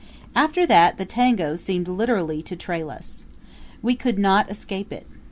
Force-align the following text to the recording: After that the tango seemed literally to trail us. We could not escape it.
After 0.35 0.65
that 0.65 0.97
the 0.97 1.05
tango 1.05 1.55
seemed 1.55 1.87
literally 1.87 2.41
to 2.41 2.55
trail 2.55 2.89
us. 2.89 3.25
We 3.83 3.93
could 3.95 4.17
not 4.17 4.49
escape 4.49 4.91
it. 4.91 5.05